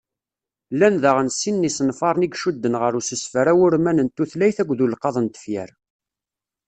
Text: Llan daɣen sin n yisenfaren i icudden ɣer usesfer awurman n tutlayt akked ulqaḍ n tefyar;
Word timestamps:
Llan 0.73 0.95
daɣen 1.03 1.29
sin 1.31 1.55
n 1.63 1.67
yisenfaren 1.67 2.25
i 2.27 2.29
icudden 2.35 2.75
ɣer 2.81 2.93
usesfer 2.99 3.45
awurman 3.51 4.01
n 4.05 4.07
tutlayt 4.15 4.57
akked 4.61 4.79
ulqaḍ 4.85 5.15
n 5.19 5.27
tefyar; 5.27 5.69